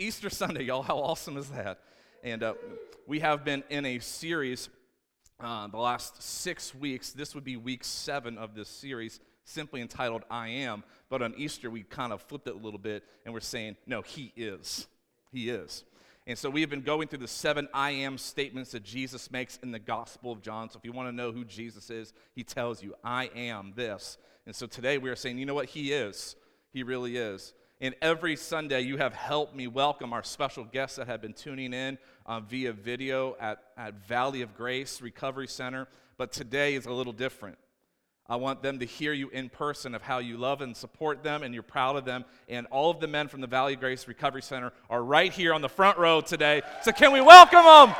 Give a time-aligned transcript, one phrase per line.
[0.00, 0.80] Easter Sunday, y'all.
[0.80, 1.78] How awesome is that?
[2.24, 2.54] And uh,
[3.06, 4.70] we have been in a series
[5.38, 7.12] uh, the last six weeks.
[7.12, 10.84] This would be week seven of this series, simply entitled I Am.
[11.10, 14.00] But on Easter, we kind of flipped it a little bit and we're saying, no,
[14.00, 14.86] He is.
[15.32, 15.84] He is.
[16.26, 19.58] And so we have been going through the seven I am statements that Jesus makes
[19.62, 20.70] in the Gospel of John.
[20.70, 24.16] So if you want to know who Jesus is, he tells you, I am this.
[24.46, 25.66] And so today we are saying, you know what?
[25.66, 26.36] He is.
[26.72, 27.52] He really is.
[27.82, 31.72] And every Sunday, you have helped me welcome our special guests that have been tuning
[31.72, 35.88] in uh, via video at, at Valley of Grace Recovery Center.
[36.18, 37.56] But today is a little different.
[38.28, 41.42] I want them to hear you in person of how you love and support them
[41.42, 42.26] and you're proud of them.
[42.50, 45.54] And all of the men from the Valley of Grace Recovery Center are right here
[45.54, 46.60] on the front row today.
[46.82, 47.96] So, can we welcome them?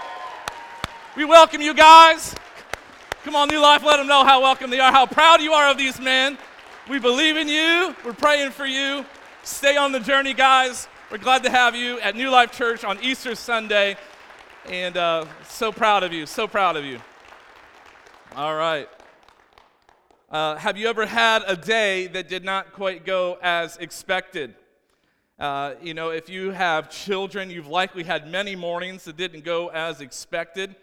[1.16, 2.34] We welcome you guys.
[3.24, 5.70] Come on, New Life, let them know how welcome they are, how proud you are
[5.70, 6.36] of these men.
[6.86, 7.96] We believe in you.
[8.04, 9.06] We're praying for you.
[9.42, 10.86] Stay on the journey, guys.
[11.10, 13.96] We're glad to have you at New Life Church on Easter Sunday.
[14.66, 17.00] And uh, so proud of you, so proud of you.
[18.36, 18.86] All right.
[20.30, 24.54] Uh, have you ever had a day that did not quite go as expected?
[25.38, 29.68] Uh, you know, if you have children, you've likely had many mornings that didn't go
[29.68, 30.76] as expected.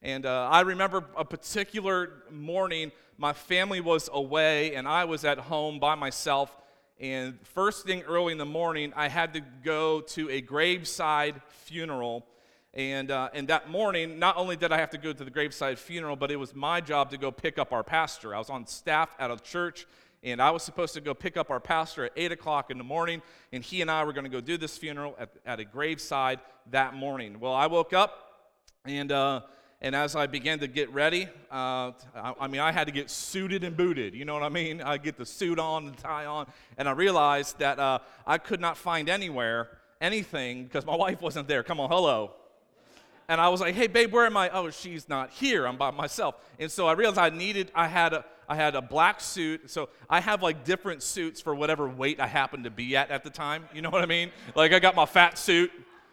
[0.00, 5.38] And uh, I remember a particular morning, my family was away and I was at
[5.38, 6.56] home by myself
[6.98, 12.24] and first thing early in the morning, I had to go to a graveside funeral.
[12.72, 15.78] And, uh, and that morning, not only did I have to go to the graveside
[15.78, 18.34] funeral, but it was my job to go pick up our pastor.
[18.34, 19.86] I was on staff at a church,
[20.22, 22.84] and I was supposed to go pick up our pastor at 8 o'clock in the
[22.84, 23.20] morning,
[23.52, 26.40] and he and I were going to go do this funeral at, at a graveside
[26.70, 27.40] that morning.
[27.40, 28.50] Well, I woke up,
[28.86, 29.42] and uh,
[29.80, 33.10] and as I began to get ready, uh, I, I, mean, I had to get
[33.10, 34.14] suited and booted.
[34.14, 34.80] You know what I mean?
[34.80, 36.46] I get the suit on, the tie on,
[36.78, 39.68] and I realized that uh, I could not find anywhere
[40.00, 41.62] anything because my wife wasn't there.
[41.62, 42.32] Come on, hello.
[43.28, 45.66] And I was like, "Hey, babe, where am I?" Oh, she's not here.
[45.66, 46.36] I'm by myself.
[46.58, 47.70] And so I realized I needed.
[47.74, 48.24] I had a.
[48.48, 49.68] I had a black suit.
[49.68, 53.24] So I have like different suits for whatever weight I happened to be at at
[53.24, 53.68] the time.
[53.74, 54.30] You know what I mean?
[54.54, 55.72] Like I got my fat suit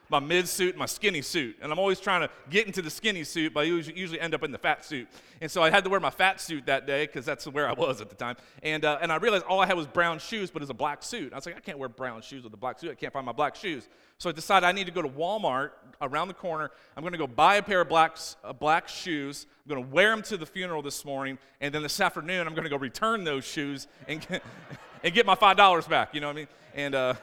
[0.09, 1.57] my mid suit, my skinny suit.
[1.61, 4.43] And I'm always trying to get into the skinny suit, but I usually, end up
[4.43, 5.07] in the fat suit.
[5.41, 7.73] And so I had to wear my fat suit that day because that's where I
[7.73, 8.35] was at the time.
[8.61, 11.03] And, uh, and I realized all I had was brown shoes, but it's a black
[11.03, 11.33] suit.
[11.33, 12.91] I was like, I can't wear brown shoes with a black suit.
[12.91, 13.89] I can't find my black shoes.
[14.17, 15.71] So I decided I need to go to Walmart
[16.01, 16.71] around the corner.
[16.95, 19.47] I'm going to go buy a pair of black, uh, black shoes.
[19.65, 21.37] I'm going to wear them to the funeral this morning.
[21.59, 24.43] And then this afternoon, I'm going to go return those shoes and get,
[25.03, 26.13] and get my $5 back.
[26.13, 26.47] You know what I mean?
[26.75, 27.13] And, uh,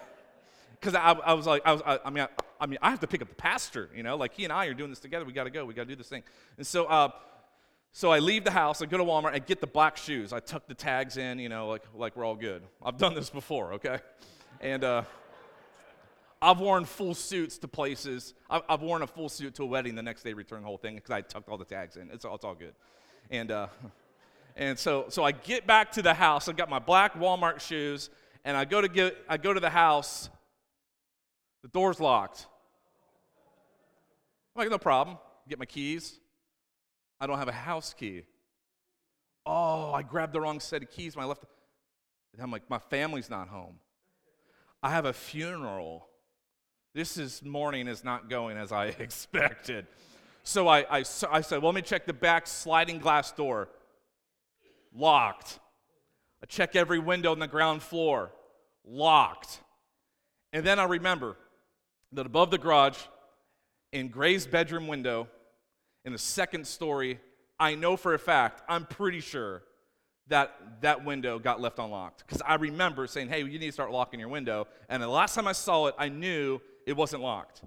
[0.81, 2.27] because I, I, was like, I, was, I, I mean,
[2.59, 4.67] I, mean, I have to pick up the pastor, you know, like he and I
[4.67, 5.25] are doing this together.
[5.25, 5.65] We got to go.
[5.65, 6.23] We got to do this thing.
[6.57, 7.11] And so, uh,
[7.93, 8.81] so I leave the house.
[8.81, 9.33] I go to Walmart.
[9.35, 10.33] I get the black shoes.
[10.33, 12.63] I tuck the tags in, you know, like like we're all good.
[12.83, 13.99] I've done this before, okay?
[14.61, 15.03] And uh,
[16.41, 18.35] I've worn full suits to places.
[18.49, 19.95] I've, I've, worn a full suit to a wedding.
[19.95, 22.11] The next day, return the whole thing because I tucked all the tags in.
[22.11, 22.75] It's all, it's all good.
[23.31, 23.67] And uh,
[24.57, 26.49] and so so I get back to the house.
[26.49, 28.09] I've got my black Walmart shoes,
[28.45, 30.31] and I go to get I go to the house
[31.63, 32.47] the door's locked.
[34.55, 35.19] I'm like, no problem.
[35.49, 36.19] Get my keys.
[37.21, 38.23] I don't have a house key.
[39.47, 41.45] Oh, I grabbed the wrong set of keys when I left.
[42.41, 43.77] I'm like, my family's not home.
[44.83, 46.09] I have a funeral.
[46.95, 49.87] This is morning is not going as I expected.
[50.43, 53.69] So I, I, I said, well, let me check the back sliding glass door.
[54.95, 55.59] Locked.
[56.43, 58.33] I check every window on the ground floor.
[58.85, 59.61] Locked.
[60.53, 61.37] And then I remember
[62.13, 62.99] that above the garage,
[63.93, 65.29] in Gray's bedroom window,
[66.05, 67.19] in the second story,
[67.59, 69.63] I know for a fact, I'm pretty sure
[70.29, 72.25] that that window got left unlocked.
[72.27, 74.67] Because I remember saying, hey, you need to start locking your window.
[74.89, 77.63] And the last time I saw it, I knew it wasn't locked.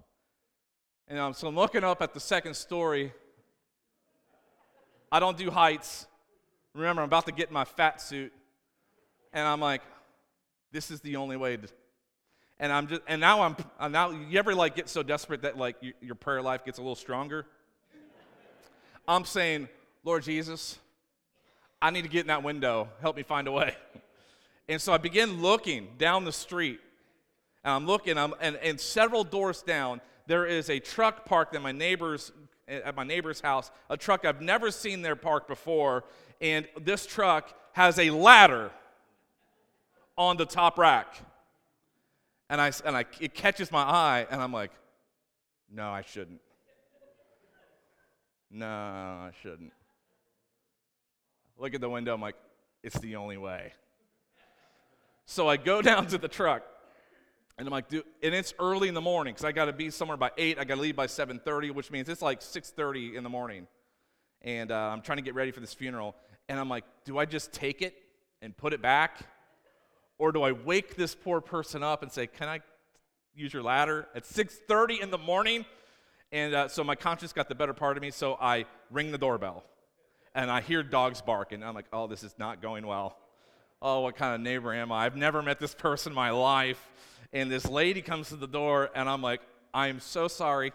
[1.07, 3.13] And um, so I'm looking up at the second story.
[5.11, 6.07] I don't do heights.
[6.73, 8.33] Remember, I'm about to get my fat suit.
[9.33, 9.81] And I'm like,
[10.71, 11.67] this is the only way to
[12.63, 15.75] and I'm just and now I'm, now you ever like get so desperate that like
[15.81, 17.45] you, your prayer life gets a little stronger?
[19.05, 19.67] I'm saying
[20.05, 20.79] lord jesus
[21.81, 22.87] i need to get in that window.
[23.01, 23.75] Help me find a way.
[24.69, 26.79] And so i begin looking down the street.
[27.65, 31.61] And i'm looking I'm, and, and several doors down there is a truck parked at
[31.61, 32.31] my neighbor's
[32.69, 36.05] at my neighbor's house a truck i've never seen there parked before.
[36.39, 38.71] And this truck has a ladder
[40.17, 41.17] on the top rack
[42.49, 44.71] and, I, and I, it catches my eye, and I'm like,
[45.71, 46.41] no, I shouldn't.
[48.55, 49.73] No, I shouldn't.
[51.57, 52.35] Look at the window, I'm like,
[52.83, 53.73] it's the only way.
[55.25, 56.63] So I go down to the truck,
[57.57, 59.89] And I'm like, dude, and it's early in the morning because I got to be
[59.89, 60.59] somewhere by eight.
[60.59, 63.67] I got to leave by 7:30, which means it's like 6:30 in the morning.
[64.41, 66.15] And uh, I'm trying to get ready for this funeral.
[66.49, 67.95] And I'm like, do I just take it
[68.41, 69.21] and put it back,
[70.23, 72.61] or do I wake this poor person up and say, can I
[73.35, 75.65] use your ladder at 6:30 in the morning?
[76.31, 78.09] And uh, so my conscience got the better part of me.
[78.09, 79.63] So I ring the doorbell,
[80.33, 81.63] and I hear dogs barking.
[81.63, 83.17] I'm like, oh, this is not going well.
[83.81, 85.05] Oh, what kind of neighbor am I?
[85.05, 86.89] I've never met this person in my life
[87.33, 89.41] and this lady comes to the door, and I'm like,
[89.73, 90.71] I'm so sorry.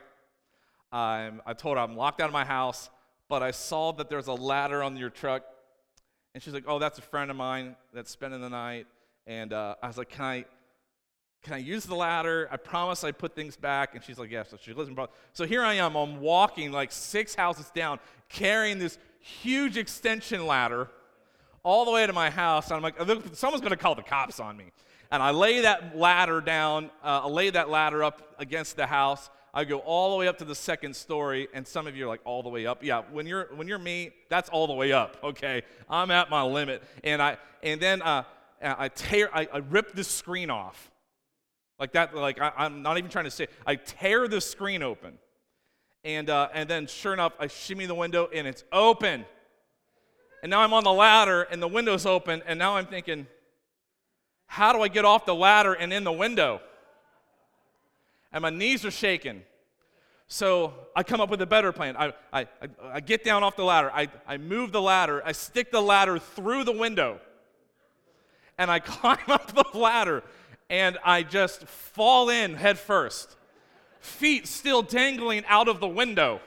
[0.90, 2.90] I'm, I told her I'm locked out of my house,
[3.28, 5.44] but I saw that there's a ladder on your truck.
[6.34, 8.86] And she's like, Oh, that's a friend of mine that's spending the night.
[9.28, 10.44] And uh, I was like, Can I?
[11.44, 12.48] Can I use the ladder?
[12.50, 13.94] I promise I put things back.
[13.94, 14.42] And she's like, Yeah.
[14.42, 15.06] So she listen, bro.
[15.32, 15.94] So here I am.
[15.94, 20.88] I'm walking like six houses down, carrying this huge extension ladder
[21.62, 22.70] all the way to my house.
[22.70, 22.96] And I'm like,
[23.34, 24.72] someone's going to call the cops on me
[25.10, 29.30] and I lay that ladder down, uh, I lay that ladder up against the house.
[29.54, 32.08] I go all the way up to the second story, and some of you are
[32.08, 32.84] like, all the way up.
[32.84, 35.16] Yeah, when you're when you're me, that's all the way up.
[35.24, 38.24] Okay, I'm at my limit, and I and then uh,
[38.62, 40.90] I tear, I, I rip the screen off,
[41.78, 42.14] like that.
[42.14, 43.48] Like I, am not even trying to say.
[43.66, 45.18] I tear the screen open,
[46.04, 49.24] and uh, and then sure enough, I shimmy the window, and it's open.
[50.42, 53.26] And now I'm on the ladder, and the window's open, and now I'm thinking,
[54.46, 56.60] how do I get off the ladder and in the window?
[58.32, 59.42] And my knees are shaking.
[60.26, 61.96] So I come up with a better plan.
[61.96, 62.48] I, I, I,
[62.92, 63.90] I get down off the ladder.
[63.92, 65.22] I, I move the ladder.
[65.24, 67.18] I stick the ladder through the window.
[68.58, 70.22] And I climb up the ladder
[70.70, 73.36] and I just fall in head first,
[74.00, 76.40] feet still dangling out of the window.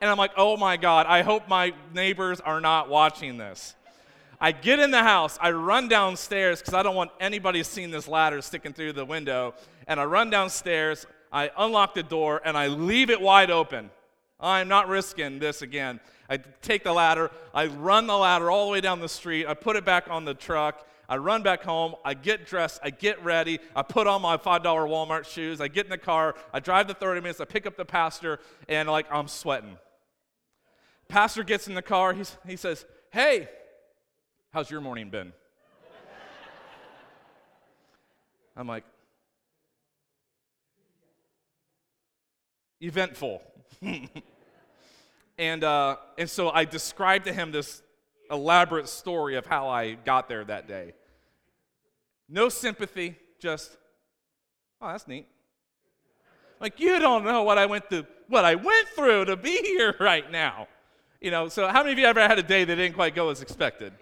[0.00, 3.74] And I'm like, oh my God, I hope my neighbors are not watching this.
[4.40, 8.08] I get in the house, I run downstairs because I don't want anybody seeing this
[8.08, 9.54] ladder sticking through the window.
[9.86, 13.90] And I run downstairs, I unlock the door, and I leave it wide open.
[14.40, 16.00] I'm not risking this again.
[16.28, 19.54] I take the ladder, I run the ladder all the way down the street, I
[19.54, 23.22] put it back on the truck, I run back home, I get dressed, I get
[23.22, 26.88] ready, I put on my $5 Walmart shoes, I get in the car, I drive
[26.88, 29.76] the 30 minutes, I pick up the pastor, and like I'm sweating.
[31.08, 33.48] Pastor gets in the car, he's, he says, Hey,
[34.52, 35.32] How's your morning been?
[38.54, 38.84] I'm like,
[42.82, 43.40] eventful.
[45.38, 47.82] and, uh, and so I described to him this
[48.30, 50.92] elaborate story of how I got there that day.
[52.32, 53.76] No sympathy, just,
[54.80, 55.28] oh, that's neat.
[56.60, 59.94] Like, you don't know what I went through, what I went through to be here
[60.00, 60.66] right now.
[61.20, 63.28] You know, so how many of you ever had a day that didn't quite go
[63.28, 63.92] as expected?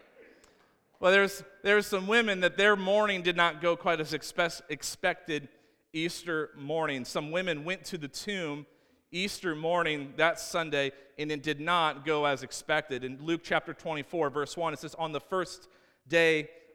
[1.00, 5.48] Well, there's, there's some women that their morning did not go quite as expe- expected
[5.92, 7.04] Easter morning.
[7.04, 8.64] Some women went to the tomb
[9.10, 13.02] Easter morning, that Sunday, and it did not go as expected.
[13.02, 15.68] In Luke chapter 24, verse 1, it says, On the first
[16.06, 16.48] day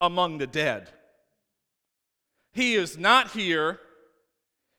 [0.00, 0.90] among the dead?
[2.52, 3.80] He is not here,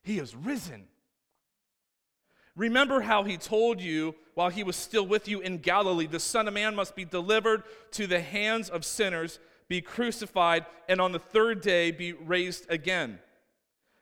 [0.04, 0.88] he is risen.
[2.56, 6.48] Remember how he told you while he was still with you in Galilee the Son
[6.48, 11.20] of Man must be delivered to the hands of sinners, be crucified, and on the
[11.20, 13.20] third day be raised again.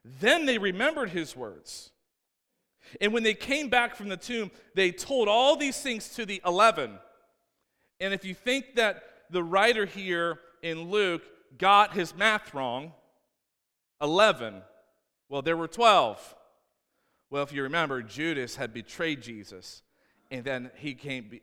[0.05, 1.91] Then they remembered his words.
[3.01, 6.41] And when they came back from the tomb, they told all these things to the
[6.45, 6.99] eleven.
[7.99, 11.21] And if you think that the writer here in Luke
[11.59, 12.91] got his math wrong,
[14.01, 14.63] 11,
[15.29, 16.35] well, there were 12.
[17.29, 19.83] Well, if you remember, Judas had betrayed Jesus,
[20.31, 21.39] and then he came,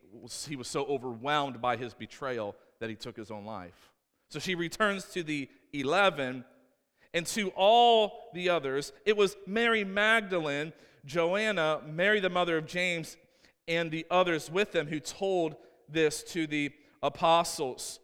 [0.49, 3.93] he was so overwhelmed by his betrayal that he took his own life.
[4.29, 6.45] So she returns to the 11
[7.15, 8.93] and to all the others.
[9.07, 10.73] It was Mary Magdalene,
[11.05, 13.17] Joanna, Mary the mother of James,
[13.69, 15.55] and the others with them who told
[15.89, 16.73] this to the
[17.05, 18.01] apostles.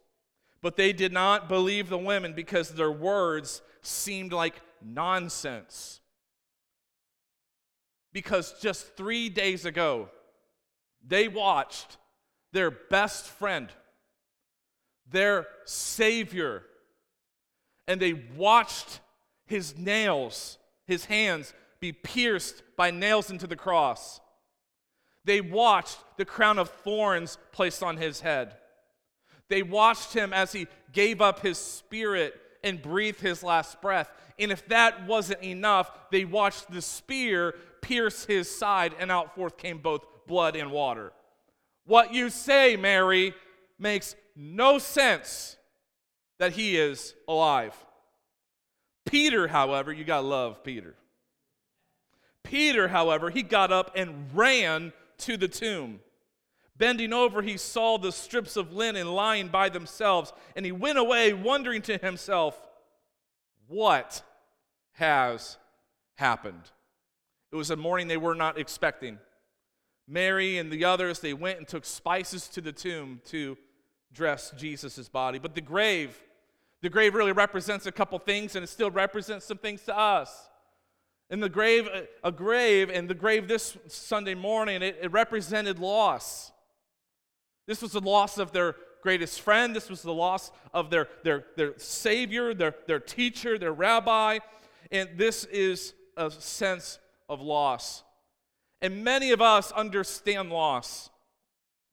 [0.61, 5.99] But they did not believe the women because their words seemed like nonsense
[8.13, 10.09] because just three days ago,
[11.05, 11.97] they watched
[12.51, 13.69] their best friend,
[15.09, 16.63] their Savior,
[17.87, 18.99] and they watched
[19.45, 24.19] his nails, his hands be pierced by nails into the cross.
[25.25, 28.55] They watched the crown of thorns placed on his head.
[29.49, 34.11] They watched him as he gave up his spirit and breathed his last breath.
[34.37, 39.57] And if that wasn't enough, they watched the spear pierce his side, and out forth
[39.57, 41.11] came both blood and water.
[41.85, 43.33] What you say, Mary,
[43.79, 45.57] makes no sense
[46.37, 47.75] that he is alive.
[49.05, 50.95] Peter, however, you got to love Peter.
[52.43, 55.99] Peter, however, he got up and ran to the tomb.
[56.79, 61.33] Bending over, he saw the strips of linen lying by themselves, and he went away
[61.33, 62.59] wondering to himself,
[63.67, 64.23] What
[64.93, 65.57] has
[66.15, 66.71] happened?
[67.51, 69.19] It was a morning they were not expecting.
[70.07, 73.57] Mary and the others, they went and took spices to the tomb to
[74.13, 75.37] dress Jesus' body.
[75.37, 76.17] But the grave,
[76.81, 80.49] the grave really represents a couple things, and it still represents some things to us.
[81.29, 81.89] In the grave,
[82.23, 86.53] a grave, and the grave this Sunday morning, it, it represented loss.
[87.69, 89.75] This was the loss of their greatest friend.
[89.75, 94.39] This was the loss of their, their, their savior, their, their teacher, their rabbi.
[94.91, 96.97] And this is a sense
[97.29, 98.01] of loss.
[98.81, 101.11] And many of us understand loss.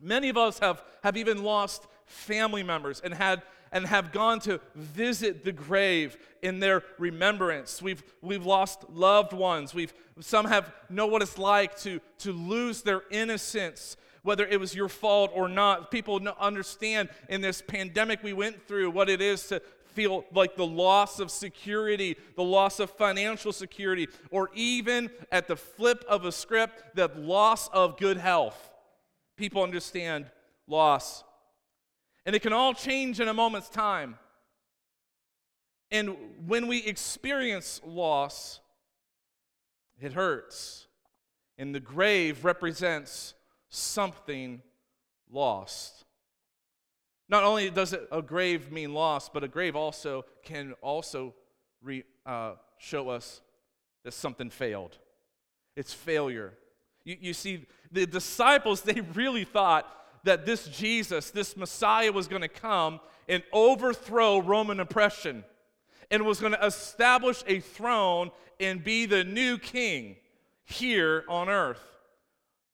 [0.01, 4.61] Many of us have, have even lost family members and had and have gone to
[4.77, 7.83] visit the grave in their remembrance.
[7.83, 9.75] We've, we've lost loved ones.
[9.75, 14.75] We've, some have know what it's like to, to lose their innocence whether it was
[14.75, 15.91] your fault or not.
[15.91, 19.63] People understand in this pandemic we went through what it is to
[19.95, 25.57] feel like the loss of security, the loss of financial security, or even at the
[25.57, 28.73] flip of a script, the loss of good health.
[29.37, 30.27] People understand
[30.67, 31.23] loss.
[32.27, 34.19] And it can all change in a moment's time.
[35.93, 36.17] And
[36.47, 38.59] when we experience loss,
[40.01, 40.89] it hurts.
[41.59, 43.35] And the grave represents
[43.69, 44.63] something
[45.31, 46.05] lost.
[47.29, 51.35] Not only does it, a grave mean lost, but a grave also can also
[51.83, 53.41] re, uh, show us
[54.05, 54.99] that something failed.
[55.75, 56.55] It's failure.
[57.05, 59.91] You, you see, the disciples, they really thought
[60.25, 65.45] that this Jesus, this Messiah, was going to come and overthrow Roman oppression
[66.11, 68.31] and was going to establish a throne
[68.61, 70.17] and be the new king
[70.65, 71.83] here on earth.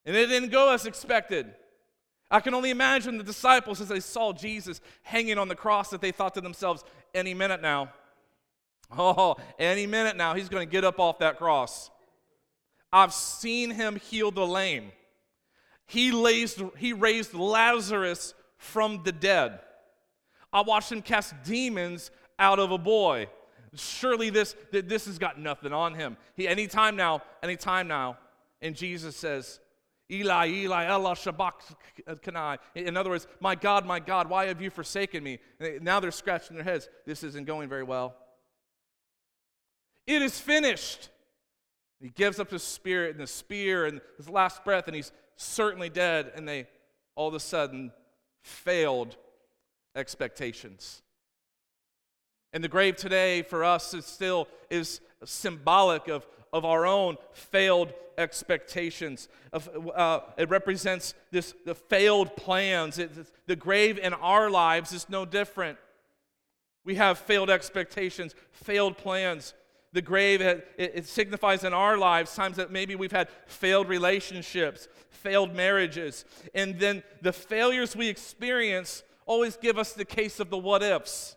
[0.04, 1.52] And it didn't go as expected.
[2.30, 6.00] I can only imagine the disciples as they saw Jesus hanging on the cross that
[6.00, 6.82] they thought to themselves,
[7.14, 7.92] any minute now,
[8.96, 11.90] oh, any minute now, he's going to get up off that cross.
[12.92, 14.92] I've seen him heal the lame.
[15.86, 19.60] He raised, he raised Lazarus from the dead.
[20.52, 23.28] I watched him cast demons out of a boy.
[23.74, 26.16] Surely this, this has got nothing on him.
[26.34, 28.18] He, anytime now, anytime now.
[28.60, 29.60] And Jesus says,
[30.12, 31.52] Eli, Eli, Ella Shabak
[32.74, 35.38] In other words, my God, my God, why have you forsaken me?
[35.80, 36.88] now they're scratching their heads.
[37.06, 38.14] This isn't going very well.
[40.06, 41.08] It is finished.
[42.00, 45.88] He gives up his spirit and the spear and his last breath, and he's certainly
[45.88, 46.32] dead.
[46.34, 46.66] And they
[47.14, 47.92] all of a sudden
[48.42, 49.16] failed
[49.94, 51.02] expectations.
[52.52, 57.92] And the grave today for us is still is symbolic of, of our own failed
[58.18, 59.28] expectations.
[59.52, 62.98] Uh, it represents this, the failed plans.
[62.98, 63.10] It,
[63.46, 65.78] the grave in our lives is no different.
[66.84, 69.54] We have failed expectations, failed plans.
[69.92, 74.88] The grave, it, it signifies in our lives times that maybe we've had failed relationships,
[75.10, 76.24] failed marriages.
[76.54, 81.36] And then the failures we experience always give us the case of the what ifs.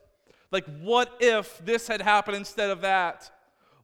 [0.52, 3.30] Like, what if this had happened instead of that?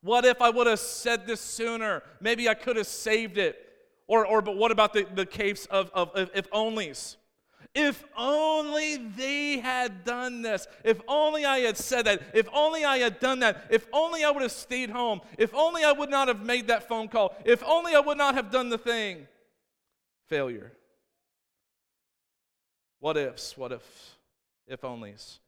[0.02, 2.02] What if I would have said this sooner?
[2.20, 3.68] Maybe I could have saved it.
[4.08, 7.18] Or, or but what about the, the case of, of, of if onlys?
[7.74, 10.68] If only they had done this.
[10.84, 12.22] If only I had said that.
[12.34, 13.68] If only I had done that.
[13.70, 15.22] If only I would have stayed home.
[15.38, 17.34] If only I would not have made that phone call.
[17.46, 19.28] If only I would not have done the thing.
[20.28, 20.74] Failure.
[23.00, 23.58] What ifs?
[23.58, 24.16] What if?
[24.68, 25.40] If onlys.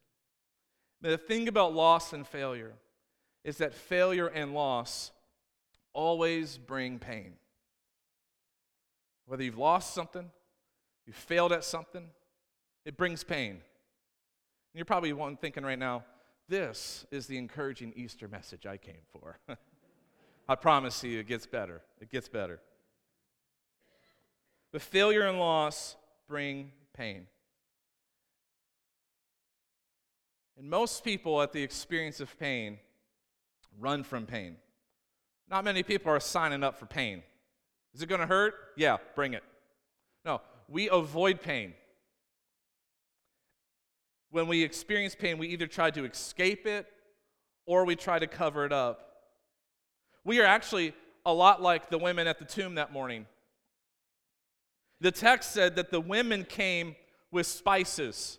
[1.02, 2.72] The thing about loss and failure
[3.44, 5.12] is that failure and loss
[5.92, 7.34] always bring pain.
[9.26, 10.30] Whether you've lost something,
[11.06, 12.08] you failed at something,
[12.84, 13.50] it brings pain.
[13.50, 13.60] And
[14.74, 16.04] you're probably one thinking right now,
[16.48, 19.38] this is the encouraging Easter message I came for.
[20.48, 21.80] I promise you, it gets better.
[22.00, 22.60] It gets better.
[24.72, 25.96] But failure and loss
[26.28, 27.26] bring pain.
[30.58, 32.78] And most people, at the experience of pain,
[33.78, 34.56] run from pain.
[35.50, 37.22] Not many people are signing up for pain.
[37.94, 38.54] Is it going to hurt?
[38.76, 39.42] Yeah, bring it.
[40.24, 41.74] No, we avoid pain.
[44.30, 46.86] When we experience pain, we either try to escape it
[47.66, 49.00] or we try to cover it up.
[50.24, 53.26] We are actually a lot like the women at the tomb that morning.
[55.00, 56.96] The text said that the women came
[57.30, 58.38] with spices.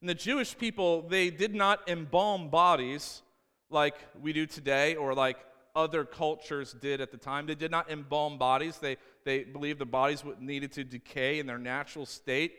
[0.00, 3.22] And the Jewish people, they did not embalm bodies
[3.70, 5.38] like we do today or like
[5.74, 7.46] other cultures did at the time.
[7.46, 8.78] They did not embalm bodies.
[8.78, 12.54] They, they believed the bodies needed to decay in their natural state.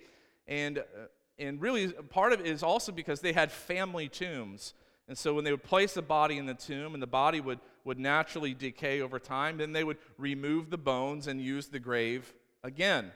[0.48, 1.08] And, uh,
[1.40, 4.74] and really, part of it is also because they had family tombs.
[5.08, 7.60] And so when they would place a body in the tomb and the body would,
[7.86, 12.34] would naturally decay over time, then they would remove the bones and use the grave
[12.64, 13.12] again.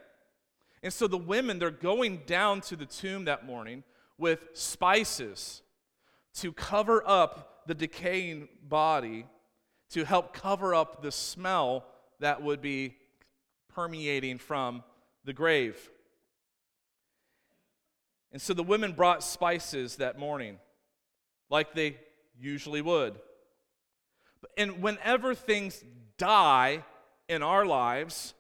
[0.82, 3.84] And so the women, they're going down to the tomb that morning
[4.18, 5.62] with spices
[6.36, 9.26] to cover up the decaying body,
[9.92, 11.86] to help cover up the smell
[12.20, 12.98] that would be
[13.74, 14.84] permeating from
[15.24, 15.90] the grave.
[18.34, 20.58] And so the women brought spices that morning,
[21.50, 21.96] like they
[22.38, 23.16] usually would.
[24.58, 25.82] And whenever things
[26.18, 26.84] die
[27.30, 28.34] in our lives,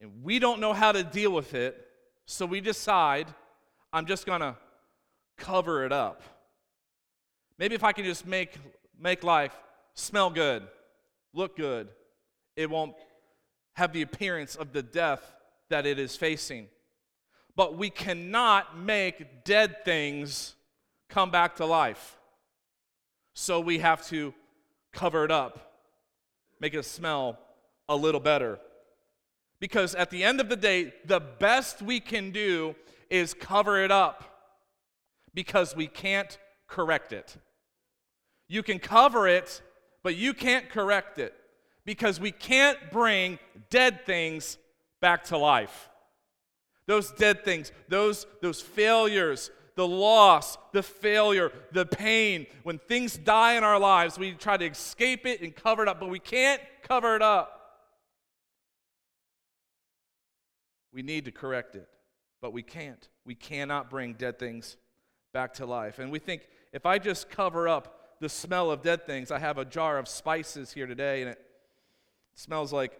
[0.00, 1.76] and we don't know how to deal with it,
[2.24, 3.26] so we decide,
[3.92, 4.56] I'm just going to
[5.36, 6.22] cover it up.
[7.58, 8.56] Maybe if I can just make,
[8.98, 9.54] make life
[9.94, 10.64] smell good,
[11.32, 11.88] look good,
[12.56, 12.94] it won't
[13.74, 15.32] have the appearance of the death
[15.68, 16.68] that it is facing.
[17.56, 20.54] But we cannot make dead things
[21.08, 22.16] come back to life.
[23.34, 24.34] So we have to
[24.92, 25.80] cover it up,
[26.60, 27.38] make it smell
[27.88, 28.58] a little better.
[29.60, 32.74] Because at the end of the day, the best we can do
[33.10, 34.24] is cover it up
[35.32, 37.36] because we can't correct it.
[38.48, 39.62] You can cover it,
[40.02, 41.34] but you can't correct it
[41.84, 43.38] because we can't bring
[43.70, 44.58] dead things
[45.00, 45.88] back to life.
[46.86, 53.54] Those dead things, those, those failures, the loss, the failure, the pain, when things die
[53.54, 56.60] in our lives, we try to escape it and cover it up, but we can't
[56.82, 57.60] cover it up.
[60.92, 61.88] We need to correct it,
[62.40, 63.08] but we can't.
[63.24, 64.76] We cannot bring dead things
[65.34, 65.98] back to life.
[65.98, 69.58] And we think if I just cover up the smell of dead things, I have
[69.58, 71.38] a jar of spices here today, and it
[72.34, 72.98] smells like,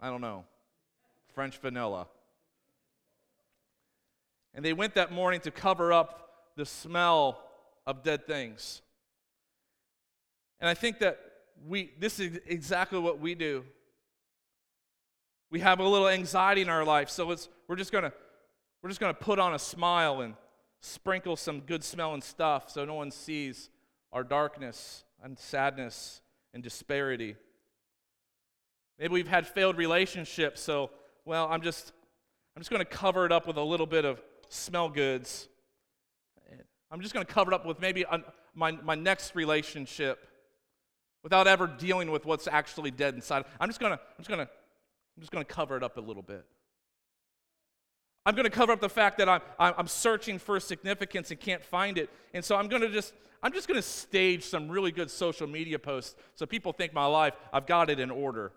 [0.00, 0.44] I don't know,
[1.34, 2.06] French vanilla.
[4.54, 7.42] And they went that morning to cover up the smell
[7.88, 8.82] of dead things.
[10.60, 11.18] And I think that
[11.66, 13.64] we this is exactly what we do
[15.52, 18.12] we have a little anxiety in our life, so it's, we're just gonna
[18.82, 20.34] we're just gonna put on a smile and
[20.82, 23.70] sprinkle some good smelling stuff so no one sees
[24.12, 26.20] our darkness and sadness
[26.52, 27.36] and disparity.
[28.98, 30.90] Maybe we've had failed relationships, so
[31.24, 31.92] well, I'm just
[32.54, 35.48] I'm just going to cover it up with a little bit of smell goods.
[36.90, 38.20] I'm just going to cover it up with maybe a,
[38.54, 40.28] my, my next relationship
[41.22, 43.44] without ever dealing with what's actually dead inside.
[43.58, 44.50] I'm just going to I'm just going to
[45.16, 46.44] I'm just going to cover it up a little bit.
[48.24, 51.64] I'm going to cover up the fact that I'm, I'm searching for significance and can't
[51.64, 52.08] find it.
[52.34, 55.48] And so I'm going to just, I'm just going to stage some really good social
[55.48, 58.52] media posts so people think my life, I've got it in order.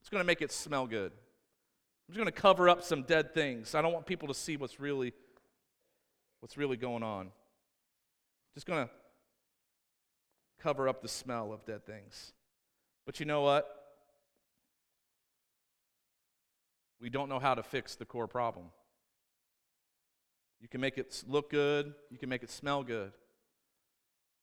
[0.00, 1.10] It's going to make it smell good.
[1.12, 3.74] I'm just going to cover up some dead things.
[3.74, 5.12] I don't want people to see what's really,
[6.40, 7.30] what's really going on.
[8.54, 8.90] Just going to
[10.60, 12.32] cover up the smell of dead things.
[13.04, 13.78] But you know what?
[17.00, 18.66] we don't know how to fix the core problem.
[20.60, 23.12] You can make it look good, you can make it smell good,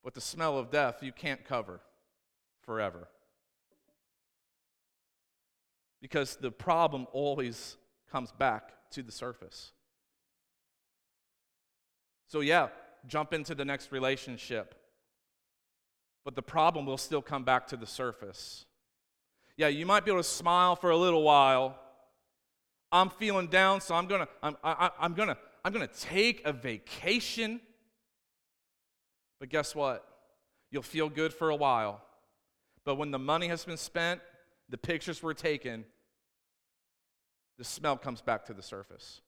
[0.04, 1.82] but the smell of death you can't cover
[2.62, 3.08] forever.
[6.02, 7.78] Because the problem always
[8.12, 9.72] comes back to the surface.
[12.28, 12.70] So, yeah,
[13.08, 14.76] jump into the next relationship,
[16.24, 18.66] but the problem will still come back to the surface.
[19.58, 21.80] Yeah, you might be able to smile for a little while
[22.92, 27.60] I'm feeling down, so I'm gonna, I'm, I, I'm gonna, I'm gonna take a vacation.
[29.40, 30.08] But guess what?
[30.70, 32.04] You'll feel good for a while.
[32.86, 34.22] But when the money has been spent,
[34.70, 35.84] the pictures were taken,
[37.58, 39.22] the smell comes back to the surface.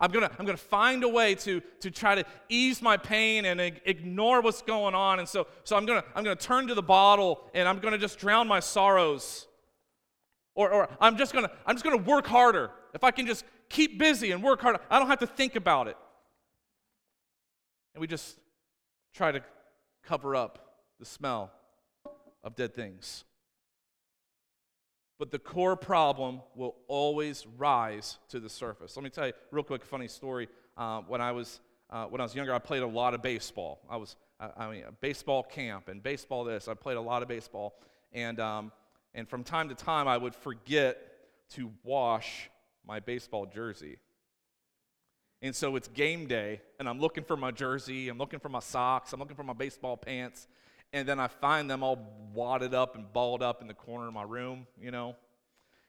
[0.00, 3.60] I'm gonna, I'm gonna find a way to, to try to ease my pain and
[3.60, 5.20] ignore what's going on.
[5.20, 8.18] And so, so I'm, gonna, I'm gonna turn to the bottle and I'm gonna just
[8.18, 9.46] drown my sorrows.
[10.56, 12.72] Or, or I'm just gonna, I'm just gonna work harder.
[12.92, 14.76] If I can just keep busy and work hard.
[14.88, 15.96] I don't have to think about it.
[17.94, 18.38] And we just
[19.12, 19.42] try to
[20.02, 21.50] cover up the smell
[22.42, 23.24] of dead things.
[25.18, 28.96] But the core problem will always rise to the surface.
[28.96, 30.48] Let me tell you real quick funny story.
[30.76, 31.60] Uh, when I was
[31.90, 33.80] uh, when I was younger, I played a lot of baseball.
[33.88, 36.66] I was I, I mean baseball camp and baseball this.
[36.66, 37.74] I played a lot of baseball,
[38.12, 38.72] and um,
[39.14, 40.98] and from time to time I would forget
[41.50, 42.50] to wash
[42.86, 43.98] my baseball jersey.
[45.42, 48.60] And so it's game day, and I'm looking for my jersey, I'm looking for my
[48.60, 50.48] socks, I'm looking for my baseball pants,
[50.92, 51.98] and then I find them all
[52.32, 55.16] wadded up and balled up in the corner of my room, you know.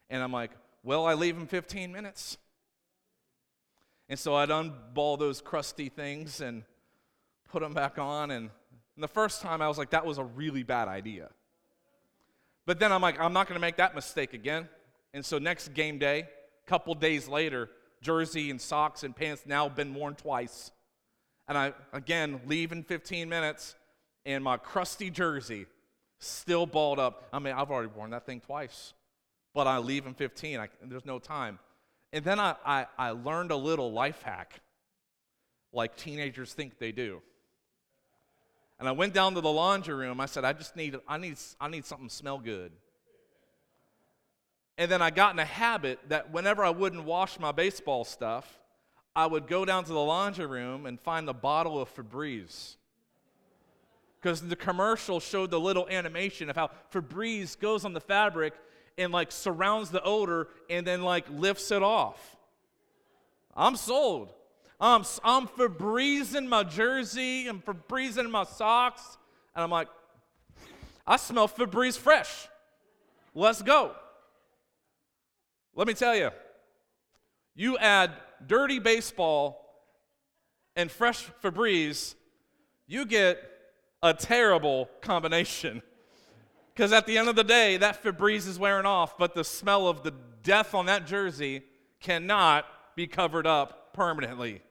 [0.09, 0.51] And I'm like,
[0.83, 2.37] well, I leave in 15 minutes.
[4.09, 6.63] And so I'd unball those crusty things and
[7.49, 8.31] put them back on.
[8.31, 8.49] And,
[8.95, 11.29] and the first time I was like, that was a really bad idea.
[12.65, 14.67] But then I'm like, I'm not going to make that mistake again.
[15.13, 16.27] And so next game day,
[16.65, 17.69] couple days later,
[18.01, 20.71] jersey and socks and pants now been worn twice.
[21.47, 23.75] And I, again, leave in 15 minutes
[24.25, 25.67] and my crusty jersey
[26.19, 27.27] still balled up.
[27.31, 28.93] I mean, I've already worn that thing twice,
[29.53, 30.59] but I leave in 15.
[30.59, 31.59] I, there's no time.
[32.11, 34.61] And then I, I, I learned a little life hack,
[35.71, 37.21] like teenagers think they do.
[38.79, 40.19] And I went down to the laundry room.
[40.19, 42.71] I said, I just need, I need, I need something to smell good.
[44.77, 48.59] And then I got in a habit that whenever I wouldn't wash my baseball stuff,
[49.15, 52.75] I would go down to the laundry room and find the bottle of Febreze
[54.25, 58.55] because the commercial showed the little animation of how Febreze goes on the fabric
[58.97, 62.35] and like surrounds the odor and then like lifts it off.
[63.55, 64.33] I'm sold.
[64.81, 69.17] I'm, I'm Febreze in my jersey and Febreze in my socks.
[69.55, 69.89] And I'm like,
[71.05, 72.47] I smell Febreze fresh.
[73.35, 73.91] Let's go.
[75.75, 76.31] Let me tell you,
[77.53, 78.11] you add
[78.47, 79.61] dirty baseball
[80.75, 82.15] and fresh Febreze,
[82.87, 83.39] you get
[84.01, 85.81] a terrible combination.
[86.73, 89.87] Because at the end of the day, that Febreze is wearing off, but the smell
[89.87, 91.63] of the death on that jersey
[92.01, 94.61] cannot be covered up permanently.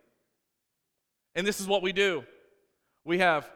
[1.35, 2.25] And this is what we do
[3.05, 3.51] we have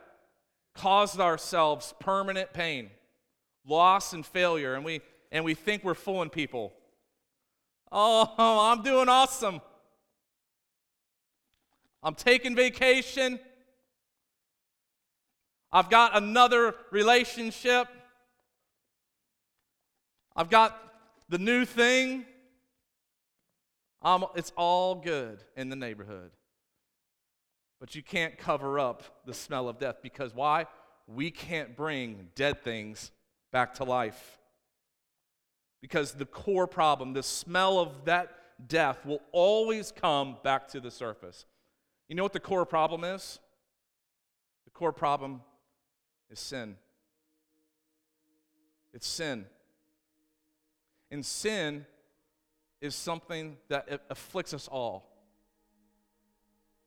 [0.75, 2.91] caused ourselves permanent pain,
[3.67, 5.01] loss, and failure, and we,
[5.33, 6.73] and we think we're fooling people.
[7.90, 9.61] Oh, I'm doing awesome.
[12.03, 13.40] I'm taking vacation.
[15.72, 17.88] I've got another relationship.
[20.35, 20.79] I've got
[21.29, 22.24] the new thing.
[24.01, 26.31] Um, it's all good in the neighborhood.
[27.81, 30.66] But you can't cover up the smell of death because why?
[31.07, 33.11] We can't bring dead things
[33.53, 34.38] back to life.
[35.81, 38.35] Because the core problem, the smell of that
[38.67, 41.47] death, will always come back to the surface.
[42.09, 43.38] You know what the core problem is?
[44.64, 45.43] The core problem
[46.31, 46.77] is sin.
[48.93, 49.47] It's sin.
[51.11, 51.87] And sin
[52.81, 55.09] is something that afflicts us all.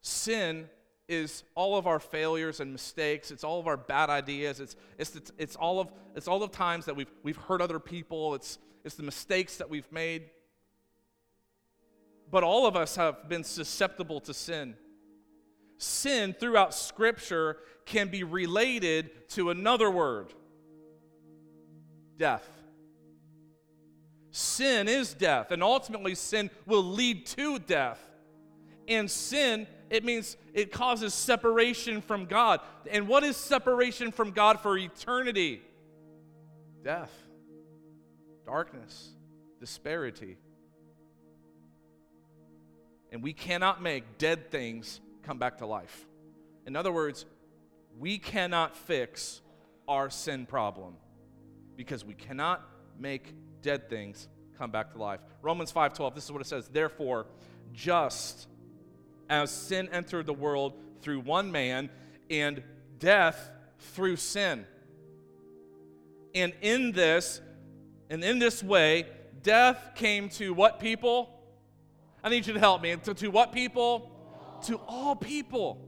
[0.01, 0.69] Sin
[1.07, 3.31] is all of our failures and mistakes.
[3.31, 4.59] It's all of our bad ideas.
[4.59, 7.79] It's, it's, it's, it's, all, of, it's all the times that we've, we've hurt other
[7.79, 8.33] people.
[8.33, 10.29] It's, it's the mistakes that we've made.
[12.29, 14.75] But all of us have been susceptible to sin
[15.81, 20.33] sin throughout Scripture can be related to another word
[22.17, 22.47] death.
[24.29, 27.99] Sin is death, and ultimately, sin will lead to death.
[28.87, 32.61] And sin, it means it causes separation from God.
[32.89, 35.61] And what is separation from God for eternity?
[36.83, 37.11] Death,
[38.51, 39.11] darkness,
[39.61, 40.35] disparity.
[43.09, 46.05] And we cannot make dead things come back to life.
[46.67, 47.25] In other words,
[47.97, 49.39] we cannot fix
[49.87, 50.95] our sin problem
[51.77, 52.61] because we cannot
[52.99, 55.21] make dead things come back to life.
[55.41, 57.27] Romans 5:12 this is what it says, therefore
[57.71, 58.49] just
[59.29, 61.89] as sin entered the world through one man
[62.29, 62.61] and
[62.99, 64.67] death through sin.
[66.35, 67.39] And in this
[68.11, 69.07] and in this way
[69.41, 71.41] death came to what people?
[72.23, 72.95] I need you to help me.
[72.95, 74.11] To, to what people?
[74.63, 75.87] to all people.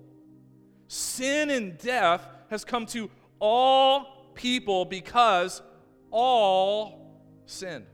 [0.88, 3.10] Sin and death has come to
[3.40, 5.62] all people because
[6.12, 7.86] all sin.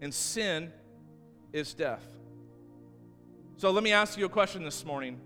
[0.00, 0.72] And sin
[1.52, 2.04] is death.
[3.56, 5.20] So let me ask you a question this morning.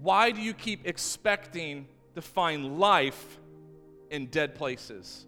[0.00, 3.38] Why do you keep expecting to find life
[4.10, 5.26] in dead places?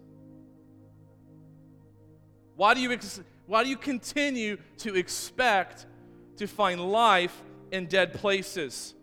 [2.55, 5.85] Why do you, ex- why do you continue to expect
[6.37, 7.41] to find life
[7.73, 8.93] in dead places.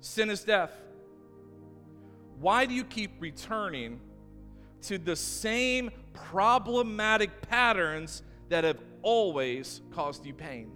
[0.00, 0.72] Sin is death.
[2.40, 4.00] Why do you keep returning
[4.82, 10.72] to the same problematic patterns that have always caused you pain?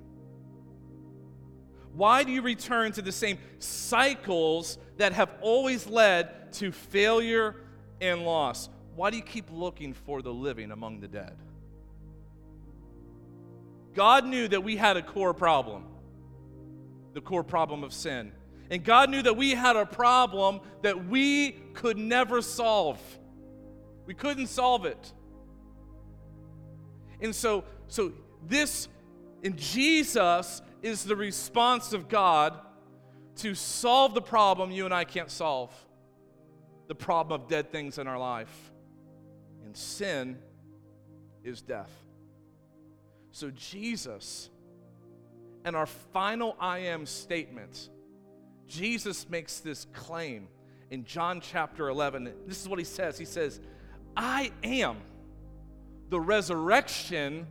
[1.95, 7.57] Why do you return to the same cycles that have always led to failure
[8.03, 8.69] and loss?
[8.97, 11.37] Why do you keep looking for the living among the dead?
[13.95, 15.85] God knew that we had a core problem
[17.17, 18.31] the core problem of sin.
[18.71, 23.01] And God knew that we had a problem that we could never solve.
[24.05, 25.13] We couldn't solve it.
[27.23, 28.13] And so, so
[28.47, 28.89] this
[29.43, 32.53] in Jesus is the response of God
[33.37, 35.73] to solve the problem you and I can't solve
[36.87, 38.73] the problem of dead things in our life.
[39.67, 40.39] And sin
[41.43, 41.91] is death.
[43.33, 44.49] So, Jesus,
[45.65, 47.91] and our final I am statement,
[48.69, 50.47] Jesus makes this claim
[50.93, 52.33] in John chapter 11.
[52.47, 53.61] This is what he says He says,
[54.17, 54.99] I am
[56.11, 57.49] the resurrection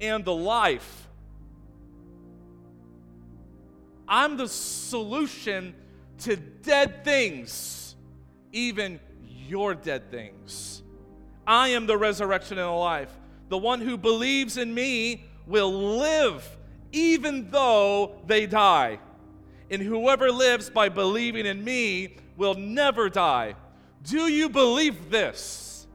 [0.00, 1.08] and the life.
[4.08, 5.74] I'm the solution
[6.20, 7.96] to dead things,
[8.50, 8.98] even
[9.46, 10.82] your dead things.
[11.46, 13.10] I am the resurrection and the life.
[13.48, 16.48] The one who believes in me will live
[16.92, 18.98] even though they die.
[19.70, 23.54] And whoever lives by believing in me will never die.
[24.04, 25.86] Do you believe this?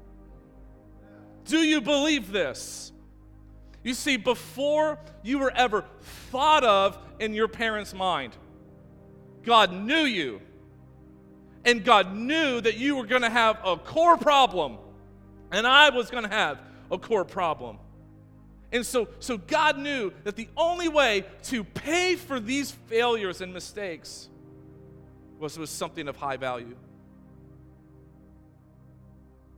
[1.45, 2.91] Do you believe this?
[3.83, 5.85] You see, before you were ever
[6.31, 8.35] thought of in your parents' mind.
[9.43, 10.41] God knew you.
[11.63, 14.77] And God knew that you were going to have a core problem.
[15.55, 16.59] And I was going to have
[16.91, 17.77] a core problem.
[18.73, 23.53] And so, so God knew that the only way to pay for these failures and
[23.53, 24.27] mistakes
[25.39, 26.75] was with something of high value.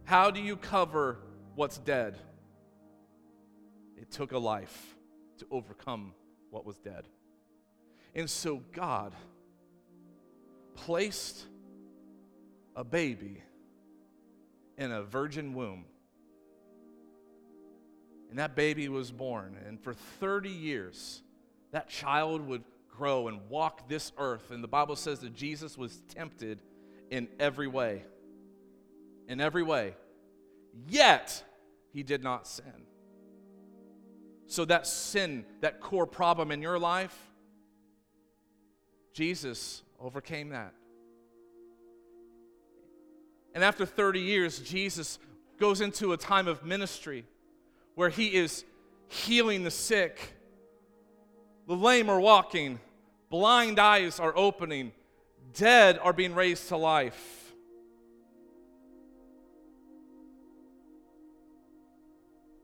[0.03, 1.17] How do you cover
[1.55, 2.15] what's dead?
[3.99, 4.95] It took a life
[5.39, 6.13] to overcome
[6.51, 7.07] what was dead.
[8.13, 9.15] And so God
[10.75, 11.43] placed
[12.75, 13.41] a baby
[14.77, 15.85] in a virgin womb.
[18.29, 19.57] And that baby was born.
[19.67, 21.21] And for 30 years,
[21.71, 24.51] that child would grow and walk this earth.
[24.51, 26.61] And the Bible says that Jesus was tempted
[27.09, 28.03] in every way.
[29.27, 29.95] In every way.
[30.87, 31.43] Yet,
[31.93, 32.85] he did not sin.
[34.47, 37.17] So, that sin, that core problem in your life,
[39.13, 40.73] Jesus overcame that.
[43.57, 45.17] And after 30 years, Jesus
[45.59, 47.25] goes into a time of ministry
[47.95, 48.63] where he is
[49.07, 50.35] healing the sick.
[51.65, 52.79] The lame are walking,
[53.31, 54.91] blind eyes are opening,
[55.55, 57.51] dead are being raised to life.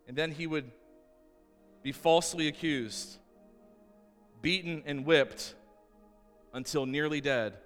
[0.08, 0.70] And then he would
[1.82, 3.18] be falsely accused,
[4.44, 5.56] beaten and whipped
[6.54, 7.58] until nearly dead,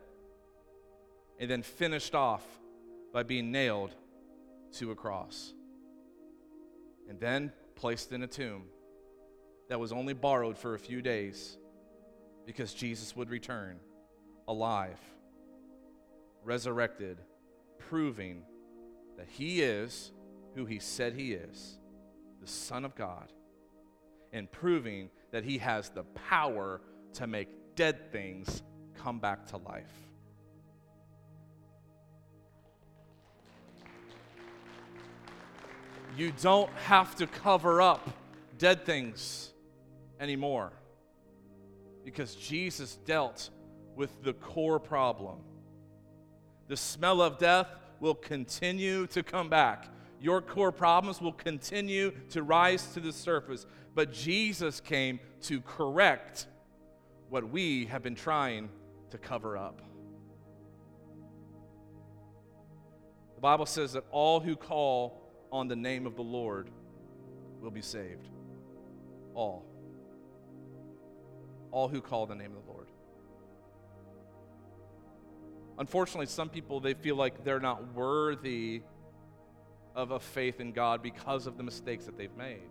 [1.41, 2.56] and then finished off
[3.13, 3.95] by being nailed
[4.73, 5.53] to a cross.
[7.09, 8.63] And then placed in a tomb
[9.69, 11.57] that was only borrowed for a few days
[12.45, 13.79] because Jesus would return
[14.47, 14.99] alive,
[16.43, 17.17] resurrected,
[17.77, 18.43] proving
[19.17, 20.11] that he is
[20.55, 21.77] who he said he is,
[22.41, 23.31] the Son of God,
[24.31, 26.81] and proving that he has the power
[27.13, 28.63] to make dead things
[28.95, 30.06] come back to life.
[36.15, 38.09] You don't have to cover up
[38.57, 39.51] dead things
[40.19, 40.71] anymore
[42.03, 43.49] because Jesus dealt
[43.95, 45.39] with the core problem.
[46.67, 47.67] The smell of death
[47.99, 49.87] will continue to come back.
[50.19, 53.65] Your core problems will continue to rise to the surface.
[53.93, 56.47] But Jesus came to correct
[57.29, 58.69] what we have been trying
[59.11, 59.81] to cover up.
[63.35, 66.69] The Bible says that all who call on the name of the Lord
[67.61, 68.27] will be saved.
[69.33, 69.65] All.
[71.71, 72.87] All who call the name of the Lord.
[75.79, 78.81] Unfortunately, some people they feel like they're not worthy
[79.95, 82.69] of a faith in God because of the mistakes that they've made.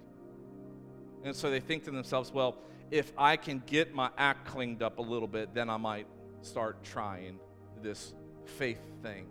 [1.25, 2.57] And so they think to themselves, well,
[2.91, 6.07] if I can get my act cleaned up a little bit, then I might
[6.43, 7.39] start trying
[7.83, 9.27] this faith thing.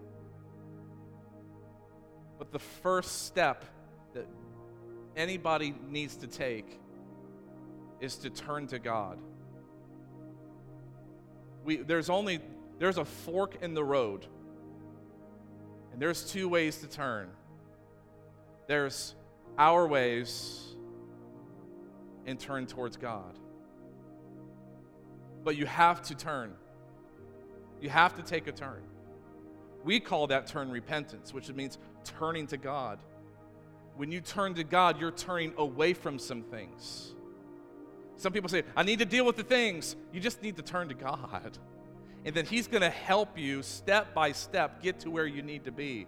[2.37, 3.65] But the first step
[4.13, 4.27] that
[5.15, 6.79] anybody needs to take
[7.99, 9.19] is to turn to God.
[11.63, 12.39] We, there's only
[12.77, 14.25] there's a fork in the road.
[15.93, 17.29] And there's two ways to turn
[18.67, 19.13] there's
[19.57, 20.75] our ways
[22.25, 23.37] and turn towards God.
[25.43, 26.53] But you have to turn.
[27.79, 28.81] You have to take a turn.
[29.83, 32.99] We call that turn repentance, which means turning to God.
[33.95, 37.13] When you turn to God, you're turning away from some things.
[38.17, 39.95] Some people say, I need to deal with the things.
[40.13, 41.57] You just need to turn to God.
[42.23, 45.65] And then He's going to help you step by step get to where you need
[45.65, 46.07] to be.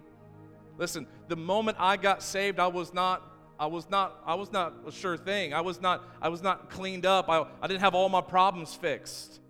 [0.76, 3.22] Listen, the moment I got saved, I was not
[3.58, 5.52] I was not I was not a sure thing.
[5.52, 7.28] I was not I was not cleaned up.
[7.28, 9.40] I, I didn't have all my problems fixed.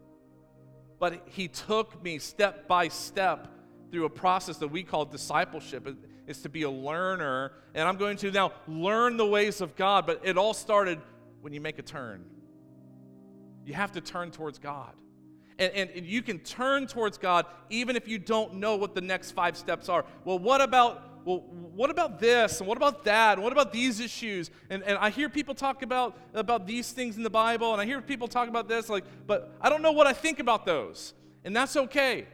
[0.98, 3.48] But he took me step by step
[3.90, 5.86] through a process that we call discipleship.
[6.28, 7.52] It's to be a learner.
[7.74, 11.00] And I'm going to now learn the ways of God, but it all started
[11.40, 12.24] when you make a turn.
[13.64, 14.92] You have to turn towards God.
[15.58, 19.00] And, and, and, you can turn towards God even if you don't know what the
[19.00, 20.04] next five steps are.
[20.24, 21.38] Well, what about well,
[21.74, 22.60] what about this?
[22.60, 23.34] And what about that?
[23.34, 24.50] And what about these issues?
[24.70, 27.84] And, and I hear people talk about, about these things in the Bible, and I
[27.84, 31.12] hear people talk about this, like, but I don't know what I think about those.
[31.44, 32.26] And that's okay.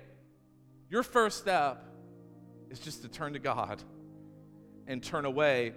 [0.90, 1.84] Your first step
[2.74, 3.80] is just to turn to God
[4.88, 5.72] and turn away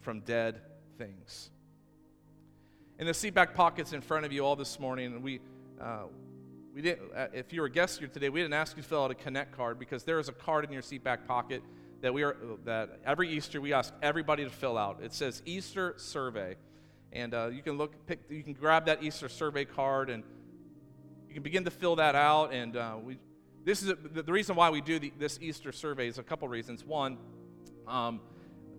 [0.00, 0.60] from dead
[0.98, 1.50] things.
[2.98, 5.40] In the seat back pockets in front of you all this morning, we,
[5.80, 6.02] uh,
[6.74, 8.88] we didn't, uh, if you were a guest here today, we didn't ask you to
[8.88, 11.62] fill out a Connect card because there is a card in your seat back pocket
[12.02, 12.36] that we are
[12.66, 14.98] that every Easter we ask everybody to fill out.
[15.02, 16.56] It says Easter survey,
[17.12, 20.22] and uh, you can look, pick, you can grab that Easter survey card, and
[21.28, 22.52] you can begin to fill that out.
[22.52, 23.16] And uh, we,
[23.64, 26.48] this is a, the, reason why we do the, this Easter survey is a couple
[26.48, 26.84] reasons.
[26.84, 27.18] One,
[27.86, 28.20] um,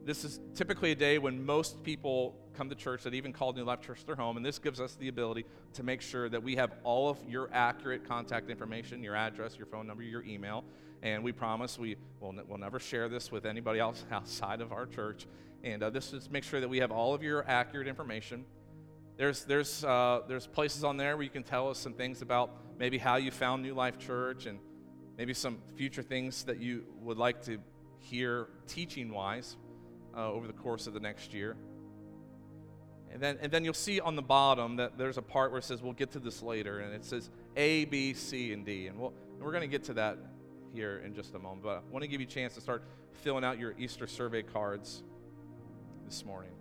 [0.06, 3.64] this is typically a day when most people come to church that even call New
[3.64, 6.56] Life Church their home, and this gives us the ability to make sure that we
[6.56, 10.64] have all of your accurate contact information, your address, your phone number, your email
[11.04, 14.88] and we promise we will we'll never share this with anybody else outside of our
[14.88, 15.28] church.
[15.64, 18.46] And uh, this is make sure that we have all of your accurate information.
[19.16, 22.50] There's, there's, uh, there's places on there where you can tell us some things about
[22.80, 24.58] maybe how you found New Life Church and
[25.18, 27.58] maybe some future things that you would like to
[28.00, 29.58] hear teaching wise
[30.16, 31.56] uh, over the course of the next year.
[33.12, 35.64] And then, and then you'll see on the bottom that there's a part where it
[35.64, 38.88] says, we'll get to this later, and it says A, B, C, and D.
[38.88, 40.18] And, we'll, and we're going to get to that
[40.74, 41.62] here in just a moment.
[41.62, 42.84] But I want to give you a chance to start
[43.22, 45.04] filling out your Easter survey cards
[46.06, 46.52] this morning.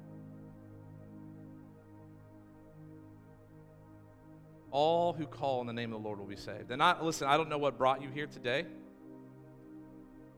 [4.73, 6.73] All who call in the name of the Lord will be saved.
[6.73, 8.67] And I listen, I don't know what brought you here today.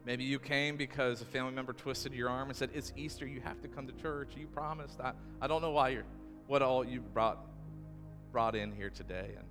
[0.04, 3.40] Maybe you came because a family member twisted your arm and said, It's Easter, you
[3.40, 4.32] have to come to church.
[4.36, 5.00] You promised.
[5.00, 6.04] I, I don't know why you're
[6.46, 7.38] what all you brought
[8.30, 9.30] brought in here today.
[9.38, 9.46] And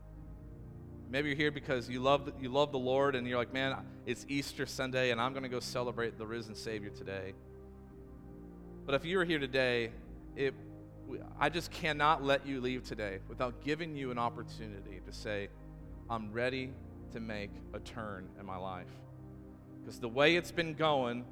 [1.14, 3.76] Maybe you're here because you love, you love the Lord and you're like, man,
[4.08, 7.34] it's Easter Sunday and I'm going to go celebrate the risen Savior today.
[8.88, 9.92] But if you are here today,
[10.36, 10.56] it,
[11.40, 15.50] I just cannot let you leave today without giving you an opportunity to say,
[16.10, 16.72] I'm ready
[17.12, 18.88] to make a turn in my life.
[19.82, 21.26] Because the way it's been going,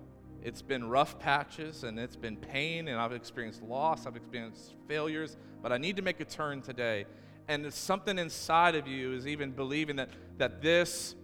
[0.43, 5.37] it's been rough patches and it's been pain, and I've experienced loss, I've experienced failures,
[5.61, 7.05] but I need to make a turn today
[7.47, 11.15] and something inside of you is even believing that, that this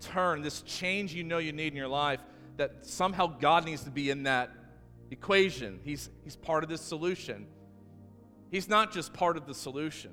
[0.00, 2.20] turn, this change you know you need in your life,
[2.56, 4.50] that somehow God needs to be in that
[5.10, 5.80] equation.
[5.84, 7.46] He's, he's part of this solution.
[8.50, 10.12] He's not just part of the solution,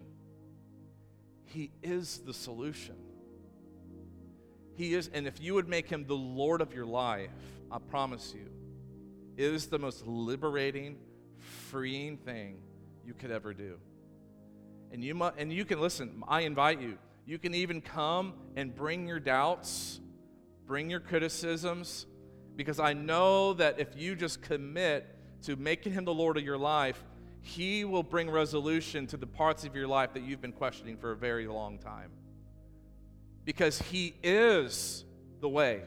[1.46, 2.96] He is the solution.
[4.76, 7.32] He is, and if you would make Him the Lord of your life,
[7.72, 8.48] I promise you,
[9.36, 10.98] it is the most liberating,
[11.72, 12.60] freeing thing
[13.04, 13.80] you could ever do.
[14.92, 17.00] And you, mu- and you can listen, I invite you.
[17.26, 20.00] You can even come and bring your doubts,
[20.68, 22.06] bring your criticisms,
[22.56, 25.08] because I know that if you just commit
[25.44, 27.04] to making Him the Lord of your life,
[27.48, 31.14] He will bring resolution to the parts of your life that you've been questioning for
[31.14, 32.12] a very long time.
[33.46, 35.06] Because He is
[35.40, 35.84] the way,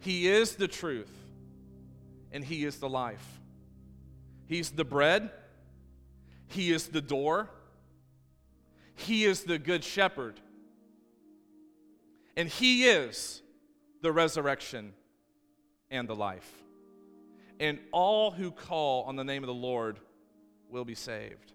[0.00, 1.12] He is the truth,
[2.32, 3.24] and He is the life.
[4.46, 5.30] He's the bread.
[6.46, 7.50] He is the door,
[8.94, 10.40] He is the good shepherd,
[12.36, 13.42] and He is
[14.00, 14.94] the resurrection
[15.90, 16.63] and the life.
[17.60, 20.00] And all who call on the name of the Lord
[20.68, 21.52] will be saved.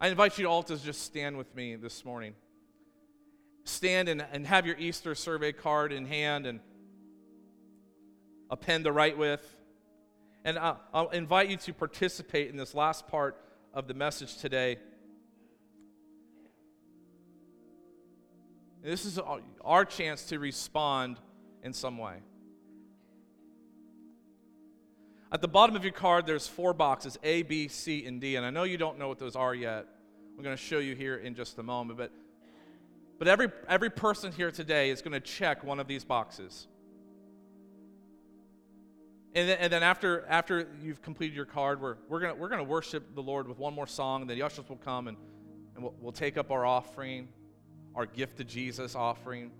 [0.00, 2.34] I invite you all to just stand with me this morning.
[3.64, 6.58] Stand and, and have your Easter survey card in hand and
[8.50, 9.40] a pen to write with.
[10.44, 13.38] And I'll, I'll invite you to participate in this last part
[13.72, 14.78] of the message today.
[18.82, 19.20] This is
[19.64, 21.18] our chance to respond
[21.62, 22.16] in some way.
[25.30, 28.36] At the bottom of your card, there's four boxes A, B, C, and D.
[28.36, 29.86] And I know you don't know what those are yet.
[30.36, 31.98] I'm going to show you here in just a moment.
[31.98, 32.10] But,
[33.18, 36.66] but every, every person here today is going to check one of these boxes.
[39.34, 42.62] And then, and then after, after you've completed your card, we're, we're going we're gonna
[42.62, 45.16] worship the Lord with one more song, and then the ushers will come and,
[45.74, 47.28] and we'll, we'll take up our offering,
[47.94, 49.50] our gift to Jesus offering,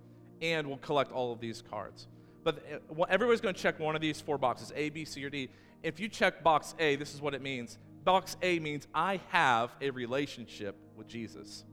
[0.43, 2.07] and we'll collect all of these cards.
[2.43, 5.29] But uh, everybody's going to check one of these four boxes A, B, C, or
[5.29, 5.49] D.
[5.81, 7.79] If you check box A, this is what it means.
[8.03, 11.63] Box A means I have a relationship with Jesus.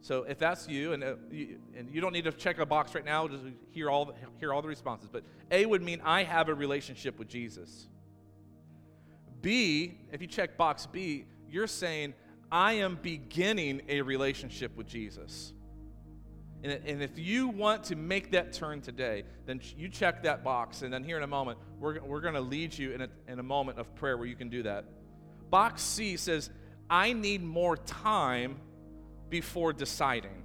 [0.00, 2.94] So if that's you, and, uh, you, and you don't need to check a box
[2.94, 3.42] right now, just
[3.72, 5.08] hear all, the, hear all the responses.
[5.12, 7.88] But A would mean I have a relationship with Jesus.
[9.42, 12.14] B, if you check box B, you're saying
[12.50, 15.52] I am beginning a relationship with Jesus.
[16.64, 20.82] And, if you want to make that turn today, then you check that box.
[20.82, 23.38] And then here in a moment, we're, we're going to lead you in a, in
[23.38, 24.84] a moment of prayer where you can do that.
[25.50, 26.50] Box C says,
[26.90, 28.56] I need more time
[29.30, 30.42] before deciding.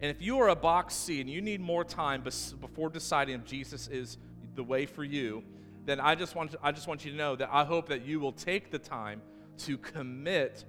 [0.00, 3.44] And if you are a box C and you need more time before deciding if
[3.44, 4.18] Jesus is
[4.54, 5.44] the way for you,
[5.86, 8.04] then I just want to, I just want you to know that I hope that
[8.04, 9.22] you will take the time
[9.58, 10.64] to commit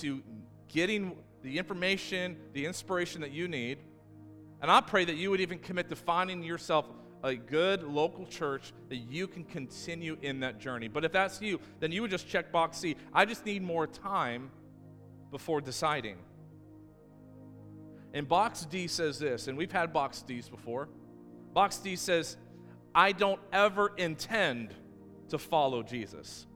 [0.00, 0.22] to
[0.68, 3.78] getting the information, the inspiration that you need
[4.60, 6.86] and I pray that you would even commit to finding yourself
[7.22, 10.88] a good local church that you can continue in that journey.
[10.88, 12.96] But if that's you, then you would just check box C.
[13.12, 14.50] I just need more time
[15.30, 16.16] before deciding.
[18.14, 20.88] And box D says this, and we've had box D's before.
[21.52, 22.36] Box D says,
[22.94, 24.74] I don't ever intend
[25.28, 26.46] to follow Jesus.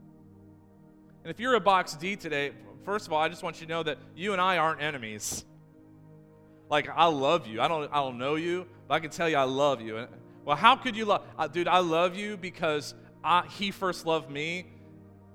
[1.24, 2.53] And if you're a box D today,
[2.84, 5.44] first of all, I just want you to know that you and I aren't enemies.
[6.68, 7.60] Like, I love you.
[7.60, 9.98] I don't, I don't know you, but I can tell you I love you.
[9.98, 10.08] And,
[10.44, 11.22] well, how could you love?
[11.38, 14.66] Uh, dude, I love you because I, he first loved me,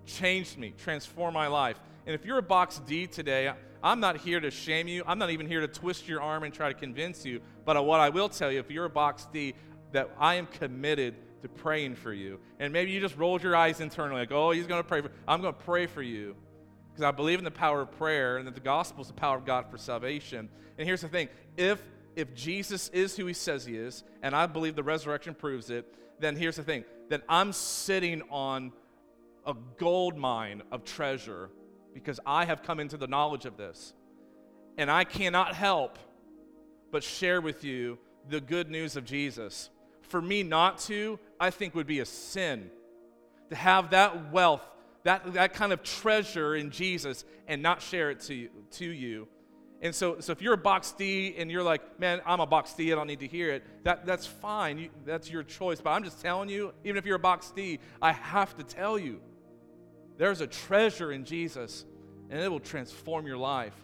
[0.05, 1.79] changed me, transformed my life.
[2.05, 3.51] And if you're a box D today,
[3.83, 5.03] I'm not here to shame you.
[5.05, 7.41] I'm not even here to twist your arm and try to convince you.
[7.65, 9.53] But what I will tell you, if you're a box D,
[9.91, 12.39] that I am committed to praying for you.
[12.59, 15.11] And maybe you just rolled your eyes internally, like, oh, he's going to pray for.
[15.27, 16.35] I'm going to pray for you
[16.97, 19.37] because I believe in the power of prayer and that the gospel is the power
[19.37, 20.49] of God for salvation.
[20.79, 21.79] And here's the thing if,
[22.15, 25.93] if Jesus is who he says he is, and I believe the resurrection proves it,
[26.19, 28.71] then here's the thing that I'm sitting on
[29.45, 31.51] a gold mine of treasure
[31.93, 33.93] because I have come into the knowledge of this.
[34.79, 35.99] And I cannot help
[36.91, 39.69] but share with you the good news of Jesus.
[40.01, 42.71] For me not to, I think would be a sin.
[43.51, 44.67] To have that wealth
[45.07, 49.29] that, that kind of treasure in Jesus and not share it to you, to you.
[49.81, 52.73] And so, so if you're a box D and you're like, man, I'm a box
[52.73, 54.77] D, I don't need to hear it, that, that's fine.
[54.77, 55.79] You, that's your choice.
[55.79, 58.99] But I'm just telling you, even if you're a box D, I have to tell
[58.99, 59.21] you
[60.17, 61.85] there's a treasure in Jesus
[62.29, 63.75] and it will transform your life.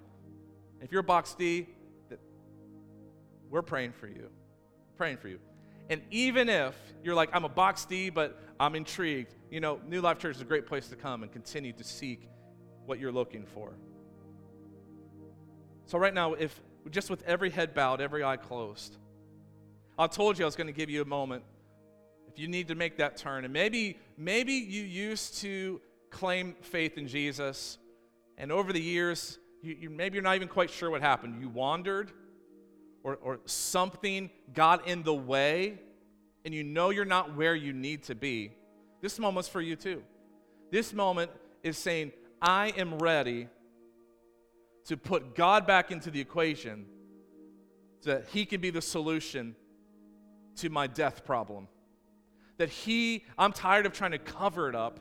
[0.81, 1.69] If you're a box D,
[3.49, 4.27] we're praying for you.
[4.97, 5.39] Praying for you.
[5.89, 10.01] And even if you're like, I'm a box D, but I'm intrigued, you know, New
[10.01, 12.29] Life Church is a great place to come and continue to seek
[12.85, 13.73] what you're looking for.
[15.85, 16.59] So, right now, if
[16.89, 18.97] just with every head bowed, every eye closed,
[19.97, 21.43] I told you I was going to give you a moment.
[22.27, 26.97] If you need to make that turn, and maybe, maybe you used to claim faith
[26.97, 27.77] in Jesus,
[28.37, 31.39] and over the years, you, you, maybe you're not even quite sure what happened.
[31.39, 32.11] You wandered,
[33.03, 35.79] or, or something got in the way
[36.45, 38.51] and you know you're not where you need to be,
[39.01, 40.03] this moment's for you too.
[40.71, 41.31] This moment
[41.61, 43.47] is saying, I am ready
[44.85, 46.85] to put God back into the equation
[48.01, 49.55] so that He can be the solution
[50.57, 51.67] to my death problem.
[52.57, 54.99] That He, I'm tired of trying to cover it up.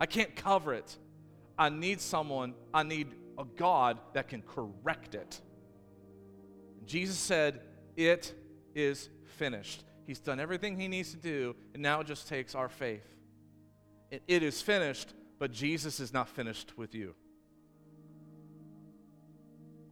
[0.00, 0.96] I can't cover it.
[1.58, 5.40] I need someone, I need a God that can correct it.
[6.86, 7.60] Jesus said,
[7.96, 8.32] It
[8.74, 9.84] is finished.
[10.06, 13.06] He's done everything he needs to do, and now it just takes our faith.
[14.10, 17.14] It, it is finished, but Jesus is not finished with you.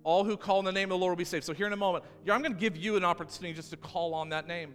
[0.03, 1.45] All who call on the name of the Lord will be saved.
[1.45, 4.15] So, here in a moment, I'm going to give you an opportunity just to call
[4.15, 4.75] on that name.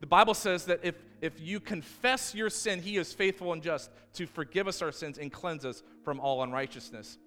[0.00, 3.90] The Bible says that if, if you confess your sin, he is faithful and just
[4.14, 7.18] to forgive us our sins and cleanse us from all unrighteousness.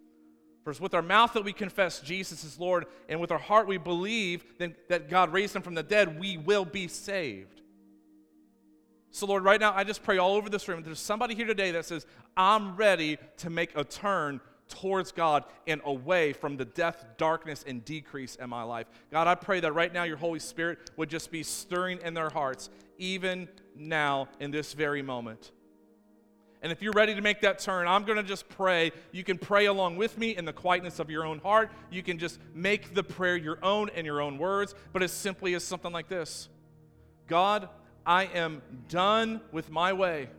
[0.63, 3.67] For it's with our mouth that we confess Jesus is Lord, and with our heart
[3.67, 7.61] we believe that God raised him from the dead, we will be saved.
[9.09, 10.83] So, Lord, right now, I just pray all over this room.
[10.83, 12.05] There's somebody here today that says,
[12.37, 14.39] I'm ready to make a turn
[14.69, 18.87] towards God and away from the death, darkness, and decrease in my life.
[19.11, 22.29] God, I pray that right now your Holy Spirit would just be stirring in their
[22.29, 25.51] hearts, even now in this very moment.
[26.61, 28.91] And if you're ready to make that turn, I'm going to just pray.
[29.11, 31.71] You can pray along with me in the quietness of your own heart.
[31.89, 35.55] You can just make the prayer your own in your own words, but as simply
[35.55, 36.49] as something like this
[37.27, 37.69] God,
[38.05, 40.29] I am done with my way.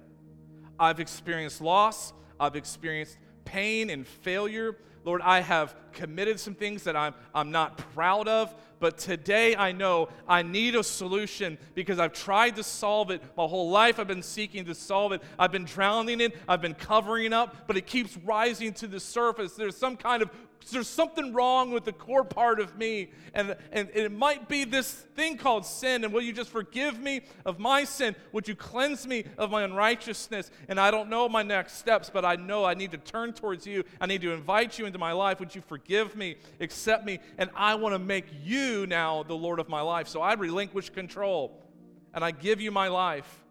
[0.79, 4.77] I've experienced loss, I've experienced pain and failure.
[5.05, 9.71] Lord, I have committed some things that I'm, I'm not proud of, but today I
[9.71, 13.23] know I need a solution because I've tried to solve it.
[13.37, 15.23] My whole life I've been seeking to solve it.
[15.39, 19.53] I've been drowning it, I've been covering up, but it keeps rising to the surface.
[19.53, 20.31] There's some kind of
[20.71, 23.11] there's something wrong with the core part of me.
[23.35, 26.05] And, and, it might be this thing called sin.
[26.05, 28.15] And will you just forgive me of my sin?
[28.33, 30.51] Would you cleanse me of my unrighteousness?
[30.69, 33.67] And I don't know my next steps, but I know I need to turn towards
[33.67, 33.85] you.
[34.01, 35.41] I need to invite you into my life.
[35.41, 37.19] Would you forgive me, accept me?
[37.39, 40.09] And I want to make you now the Lord of my life.
[40.09, 41.63] So I relinquish control
[42.15, 43.43] and I give you my life.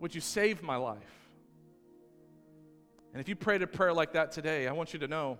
[0.00, 1.15] Would you save my life?
[3.16, 5.38] And if you prayed a prayer like that today, I want you to know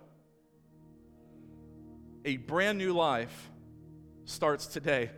[2.25, 3.51] a brand new life
[4.25, 5.11] starts today.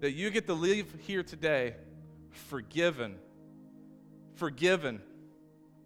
[0.00, 1.74] That you get to leave here today
[2.32, 3.16] forgiven.
[4.34, 5.00] Forgiven.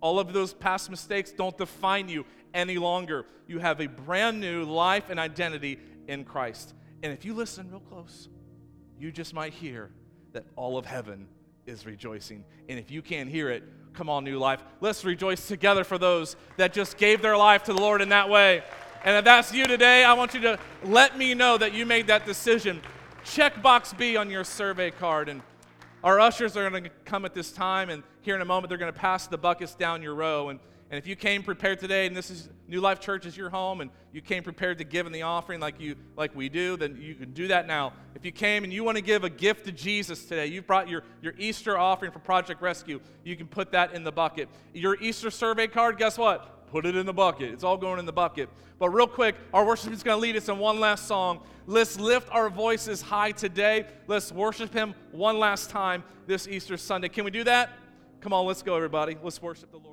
[0.01, 3.25] All of those past mistakes don't define you any longer.
[3.47, 6.75] You have a brand new life and identity in Christ.
[7.05, 8.29] And if you listen real close,
[8.99, 9.93] you just might hear
[10.33, 11.29] that all of heaven
[11.67, 12.43] is rejoicing.
[12.69, 13.63] And if you can't hear it,
[13.95, 14.63] Come on, New Life.
[14.81, 18.31] Let's rejoice together for those that just gave their life to the Lord in that
[18.31, 18.63] way.
[19.05, 22.07] And if that's you today, I want you to let me know that you made
[22.07, 22.81] that decision.
[23.25, 25.29] Check box B on your survey card.
[25.29, 25.43] And
[26.03, 28.79] our ushers are going to come at this time, and here in a moment, they're
[28.79, 30.49] going to pass the buckets down your row.
[30.49, 30.59] And
[30.93, 33.81] and if you came prepared today and this is New Life Church is your home
[33.81, 36.99] and you came prepared to give in the offering like you like we do, then
[37.01, 37.95] you can do that now.
[38.15, 40.91] If you came and you want to give a gift to Jesus today, you brought
[40.91, 44.51] your, your Easter offering for Project Rescue, you can put that in the bucket.
[44.75, 46.69] Your Easter survey card, guess what?
[46.71, 47.55] Put it in the bucket.
[47.55, 48.51] It's all going in the bucket.
[48.79, 51.41] But real quick, our worship is going to lead us in one last song.
[51.67, 53.87] Let's lift our voices high today.
[54.09, 57.09] Let's worship him one last time this Easter Sunday.
[57.09, 57.71] Can we do that?
[58.21, 59.17] Come on, let's go, everybody.
[59.23, 59.92] Let's worship the Lord.